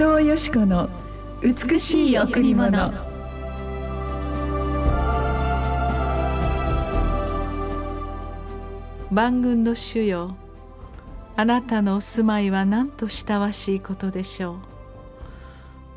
[0.00, 0.88] 藤よし子の
[1.42, 2.90] 美しい贈り物。
[9.10, 10.36] 万軍の主よ。
[11.36, 14.56] あなたのお住まいはなんと親しいことでしょう。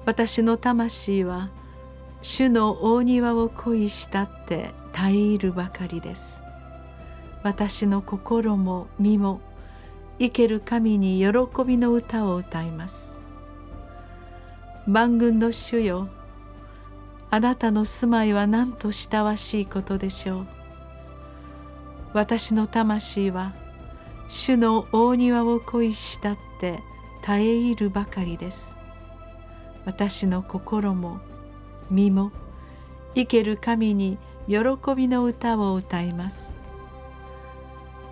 [0.06, 1.50] 私の魂は
[2.22, 6.44] 主の大庭を恋したって耐え入るばかりです。
[7.42, 9.40] 私の心も身も
[10.20, 13.23] 生ける神に喜びの歌を歌います。
[14.88, 16.10] 万軍の主よ。
[17.30, 20.48] あなたの住まいはなんと親わしいことでしょう。
[22.14, 23.54] 私の魂は
[24.28, 26.82] 主の大庭を恋したって
[27.24, 28.78] 耐え入るばかりです。
[29.86, 31.20] 私の心も
[31.90, 32.32] 身も
[33.16, 34.58] 生ける神に喜
[34.96, 36.62] びの歌を歌います。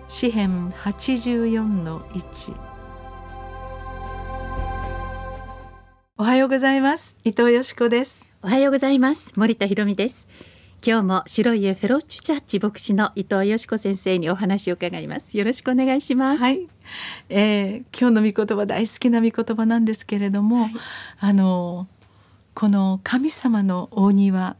[0.08, 2.71] 詩編84の1
[6.18, 7.16] おはようございます。
[7.24, 8.28] 伊藤よしこです。
[8.42, 9.32] おはようございます。
[9.34, 10.28] 森田博美です。
[10.86, 15.38] 今日も白い家フェローチュチャッチ牧師の伊藤よしこ先生にお話を伺います。
[15.38, 16.42] よろしくお願いします。
[16.42, 16.68] はい、
[17.30, 20.74] えー、今日の御言葉大好きな御言葉なんですけれども、はい、
[21.18, 21.88] あの
[22.52, 24.56] この神様の大庭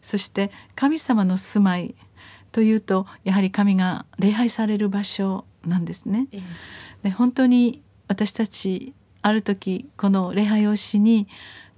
[0.00, 1.94] そして神様の住まい
[2.52, 6.28] というとやはり神が礼拝される場所なんですね。
[7.02, 8.94] で本当に私たち
[9.26, 11.26] ある時この礼拝をしに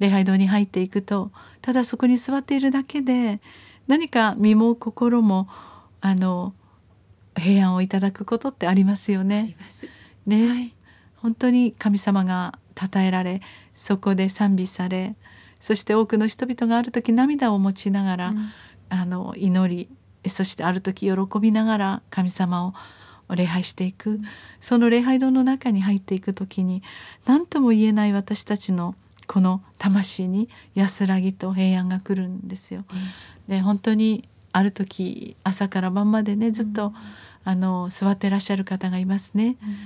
[0.01, 1.31] 礼拝堂に入っていくと
[1.63, 3.41] ただそこに座っているだけで
[3.87, 5.49] 何か身も心も
[6.03, 6.53] あの
[7.39, 9.57] 平安をいただくことってありますよね。
[10.27, 10.75] ね、はい、
[11.17, 13.41] 本当に神様が称えられ
[13.75, 15.15] そこで賛美され
[15.59, 18.51] そして多くの人々がある時涙を持ちながら、うん、
[18.91, 19.89] あの祈
[20.23, 22.75] りそしてある時喜びながら神様を
[23.35, 24.23] 礼拝していく、うん、
[24.61, 26.83] その礼拝堂の中に入っていく時に
[27.27, 28.95] 何とも言えない私たちの
[29.27, 32.85] この魂に安らぎと平安が来るんですよ。
[32.91, 36.95] うん、で本当にある時朝から晩までねずっと、うん、
[37.45, 39.57] あの座ってらっしゃる方がいますね。
[39.63, 39.77] うん、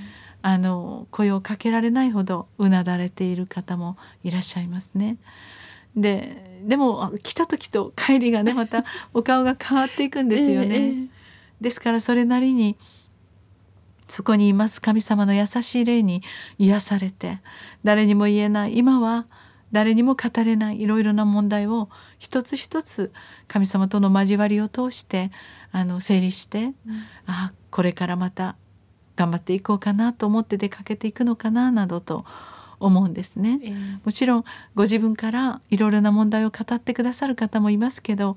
[0.43, 5.17] あの声をかけられないほどうなだれている方もいらっしゃいますね。
[5.97, 10.69] ででも来た時と帰りがねまたお顔が変わっていくんですよね。
[10.79, 11.09] えー、
[11.61, 12.77] ですからそれなりに
[14.09, 14.81] そこにいます。
[14.81, 16.23] 神様の優しい霊に
[16.59, 17.41] 癒されて
[17.85, 18.77] 誰にも言えない。
[18.77, 19.27] 今は
[19.73, 23.11] 誰にも語れないいろいろな問題を一つ一つ
[23.49, 25.31] 神様との交わりを通して
[25.73, 26.75] あの整理して、うん、
[27.27, 28.57] あこれからまた
[29.17, 32.25] 頑張っていこうかなと思って出かけていくのかななどと
[32.85, 34.45] 思うんですね、えー、もちろん
[34.75, 38.37] ご自分からいろいろな問題を語ってくださる方もいますけど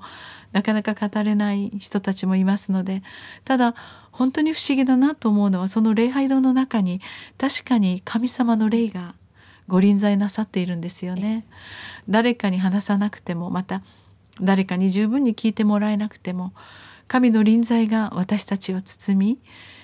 [0.52, 3.02] なかなか語れない人たちもいますので
[3.44, 3.74] ただ
[4.12, 7.00] 本当に不思議だなと思うのはその礼拝堂の中に
[7.38, 9.14] 確かに神様の霊が
[9.68, 11.44] ご臨在なさっているんですよね。
[12.08, 13.82] 誰かに話さなくてもまた
[14.40, 16.52] 誰かに十分に聞いてもらえなくても
[17.08, 19.38] 神の臨在が私たちを包み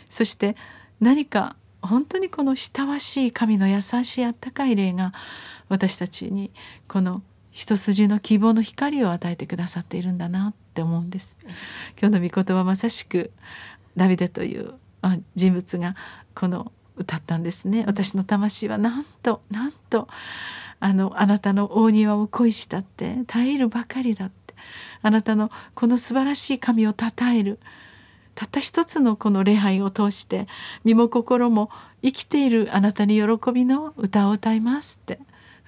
[0.08, 0.56] そして
[1.00, 5.12] 何か本当にこの親わしい神の優しいあったかい霊が
[5.68, 6.50] 私たちに
[6.88, 11.38] この一筋の希望の光を与えてくださっているんだなって思うんです。
[12.00, 13.30] 今日の御言葉まさしく
[13.96, 14.74] ダビデという
[15.34, 15.94] 人物が
[16.34, 17.84] この歌ったんですね。
[17.86, 20.08] 私の魂はなんとなんと
[20.80, 24.54] あのあなたの大庭を恋したって耐えるばかりだって
[25.02, 27.58] あなたのこの素晴らしい神をたたえる
[28.34, 30.46] たった一つのこの礼拝を通して
[30.84, 31.70] 身も心も
[32.02, 35.18] 生きているあなたに喜びの歌を歌いますって。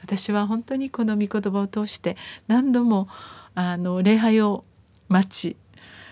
[0.02, 3.08] 私は本当にこの御言葉を通して何度も
[3.54, 4.62] あの礼拝を
[5.08, 5.56] 待ち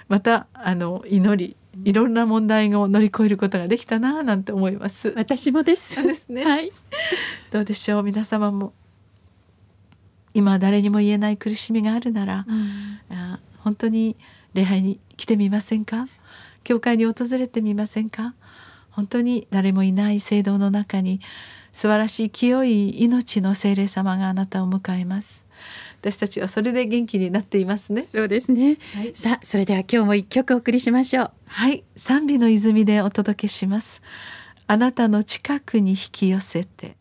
[0.09, 5.13] またあの祈りいろんな問題を乗り越えることができたななんて思います。
[5.15, 6.03] 私もです。
[6.03, 6.73] ですね、はい、
[7.51, 8.03] どうでしょう？
[8.03, 8.73] 皆様も
[10.33, 12.99] 今誰にも言えない苦しみがあるなら、うん、
[13.59, 14.17] 本当に
[14.55, 16.09] 礼拝に来てみませんか？
[16.63, 18.35] 教会に訪れてみませんか？
[18.91, 21.21] 本当に誰もいない聖堂の中に
[21.73, 25.45] 素晴らしい清い命の聖霊様があなたを迎えます。
[26.01, 28.03] 私たちはそれで元気になっていますね。
[28.03, 31.31] そうですね、はい、さあそれでは今日も一曲お送りしましょう。
[31.47, 31.85] はい。
[31.97, 34.03] 賛美の泉でお届けします。
[34.67, 36.97] あなたの近くに引き寄せて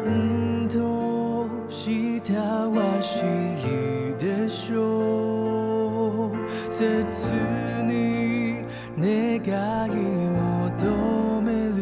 [0.00, 3.22] んとしたわしい
[4.18, 6.36] でしょう。
[6.72, 7.30] 切
[7.84, 8.64] に
[8.98, 9.92] 願い
[10.28, 11.76] 求める。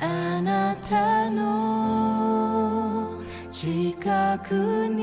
[0.00, 0.02] あ
[0.42, 3.20] なたの
[3.50, 4.50] 近く
[4.88, 5.02] に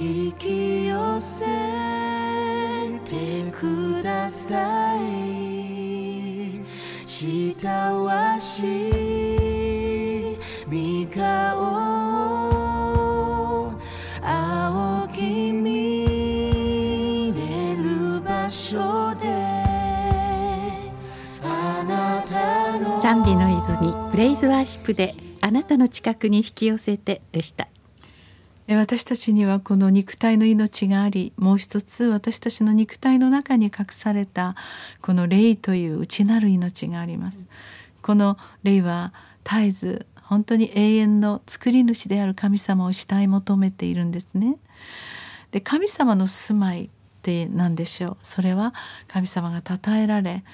[0.00, 1.46] 引き寄せ
[3.04, 5.37] てください。
[7.18, 8.62] したわし
[10.68, 11.20] み顔
[14.22, 16.04] 青き見
[17.34, 19.26] れる場所で
[21.42, 23.02] あなたの。
[23.02, 27.66] 賛美の泉プレイズワーシップであなたの近くに引き寄せてでした。
[28.76, 34.56] 私たちにはこの肉体の命がありもう一つ私たちの肉体の中に隠された
[35.00, 37.46] この霊という内なる命があります。
[38.02, 44.56] この霊は絶えず本当に永遠の作り主である神様を慕い求めているんですね。
[45.50, 46.88] で神様の住まいっ
[47.22, 48.16] て何でしょう？
[48.22, 48.74] それは
[49.06, 50.44] 神様が称えられ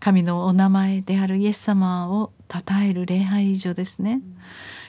[0.00, 4.20] 神のお名前であるイエス様を称える礼拝所ですね。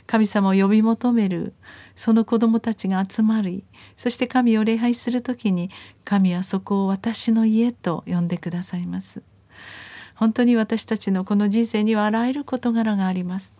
[0.08, 1.54] 神様を呼び求める。
[1.96, 3.63] その子供たちが集まり
[3.96, 5.69] そして神を礼拝する時に
[6.04, 9.22] 神はそこを私の家と呼んでくださいます。
[10.16, 13.54] 本当に私たちのこの人生にはあらゆる事柄があります。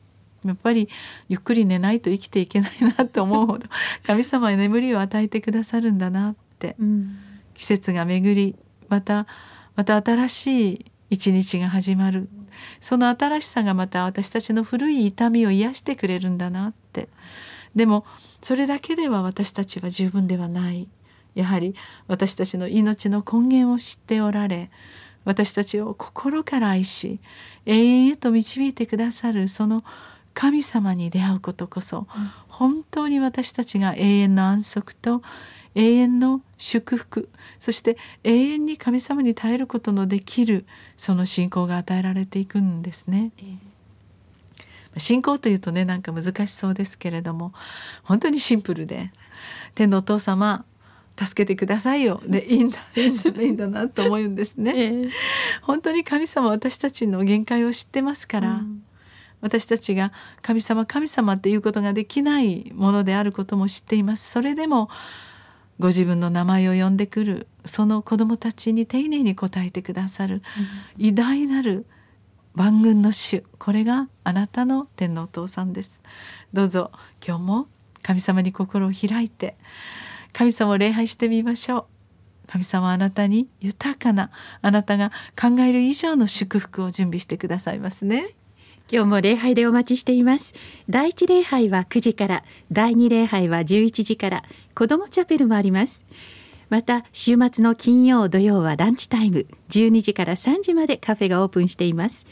[0.44, 0.90] やっぱり
[1.30, 3.68] ゆっくり寝ないと生きていけないなと思うほど
[4.04, 6.76] 神様は眠りを与えてくださるんだなって。
[6.80, 7.18] うん。
[7.54, 8.56] 季節が巡り
[8.90, 9.28] また
[9.76, 12.30] また新しい一日が始まる
[12.80, 17.10] その新しさがまた私たちの古い痛みを癒してくれるんだなって。
[17.76, 18.06] でも
[18.42, 20.88] それだけでは私たちは十分ではない。
[21.36, 21.76] やはり
[22.08, 24.70] 私たちの命の根源を知っておられ
[25.24, 27.22] 私たちを心から愛し
[27.66, 29.84] 永遠へと導いてくださるその
[30.34, 32.08] 神様に出会うことこそ、
[32.48, 35.22] 本当に私たちが永遠の安息と
[35.76, 37.30] 永遠の祝福。
[37.60, 40.66] そして永遠に神様に耐えることのできる
[40.98, 43.32] その信仰が与えられていくんですね。
[44.98, 47.54] 信仰というとねなんか難しそうですけれども
[48.04, 49.12] 本当にシンプルで
[49.74, 50.66] 天のお父様
[51.18, 52.22] 助けてくださいよ。
[52.26, 54.74] でいいんだいいんだいいんだなと思うんですね。
[54.76, 55.10] ええ。
[55.62, 58.84] 本当に神様は私たちの限界を知ってますから、うん。
[59.42, 64.32] 私たちが神様神様っていうことができないものであることも知っています。
[64.32, 64.90] それでも
[65.82, 70.44] ご自分の名前を呼んでくるその子供たちに丁寧に答えてくださる
[71.00, 71.88] 偉大なる
[72.54, 73.44] 万軍の主。
[73.58, 76.04] これがあなたの天のお父さんです。
[76.54, 76.92] どうぞ
[77.26, 77.68] 今日も
[78.04, 79.58] 神様に心を開いて
[80.34, 81.86] 神様を礼拝してみましょう。
[82.48, 84.30] 神様はあなたに豊かな
[84.62, 88.36] あなたが考える以上の祝福を準備してくださいますね
[88.92, 90.54] 今日も礼拝でお待ちしています。
[90.90, 92.44] 第一礼拝は9時から
[92.74, 94.44] 第二礼拝は11時から
[94.76, 96.04] 子どもチャペルもあります。
[96.70, 102.26] また週末の金曜土曜はランチタイム12時から3時までカフェがオープンしています。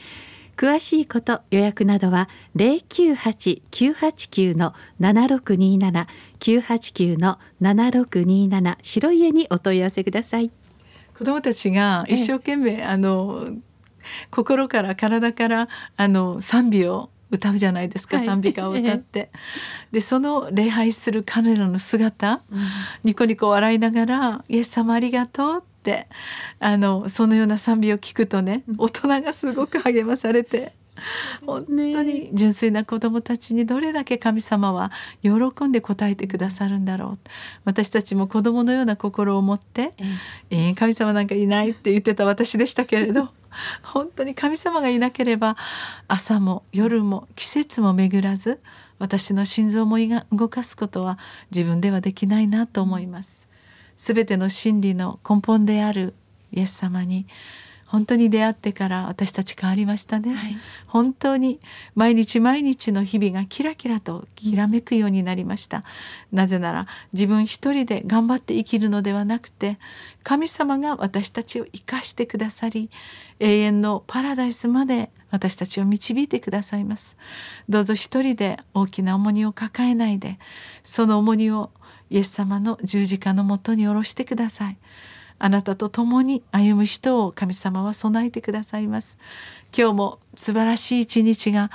[0.58, 6.08] 詳しいこと予約などは098-989の7627
[6.40, 10.52] 989の7627白家にお問い合わせください。
[11.18, 13.48] 子どもたちが一生懸命、あの
[14.32, 18.26] 心から体からあの賛美を歌うじゃないですか、はい。
[18.26, 19.30] 賛美歌を歌って、
[19.92, 22.42] でその礼拝する彼らの姿、
[23.04, 26.08] ニコニコ笑いながら「イエス様ありがとう」って
[26.60, 30.74] あのそのような賛美を聞くとね大人がすごく励まされて。
[31.46, 31.72] 本当
[32.04, 34.92] に純粋な子どもたちにどれだけ神様は
[35.24, 35.32] 喜
[35.66, 37.30] んで応えてくださるんだろう。
[37.66, 39.94] 私たちも子どものような心を持って
[40.52, 43.30] 「えー神様なんかいない」って言ってた私でしたけれど
[43.84, 45.58] 本当に神様がいなければ
[46.08, 48.60] 朝も夜も季節も巡らず
[48.98, 49.98] 私の心臓も
[50.32, 51.18] 動かすことは
[51.52, 53.48] 自分ではできないなと思います。
[53.96, 56.14] すべての真理の根本である
[56.52, 57.28] イエス様に
[57.90, 60.58] 本当に出会ってから私たち変わりましたね、はい。
[60.86, 61.60] 本当に
[61.96, 65.84] 毎日毎日の日々がキラキラときらめくようになりました、
[66.32, 69.80] なぜなら自分一人で頑張って生きるのではなくて
[70.22, 72.92] 神様が私たちを生かしてくださり
[73.40, 77.18] 永遠のパラダイスまで私たちを導いてくださいます。
[77.68, 80.38] どうぞ一人で大きな重荷を抱えないで
[80.84, 81.72] その重荷を
[82.12, 84.78] イエス様の十字架のもとに下ろしてください
[85.40, 89.18] あなたと共に歩む人を神様は備えてくださいます。
[89.76, 91.72] 今日も素晴らしい一日が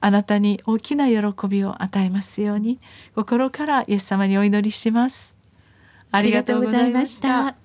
[0.00, 2.80] あなたに大きな喜びを与えますように
[3.14, 5.36] 心からイエス様にお祈りします。
[6.10, 7.61] ありがとうございました。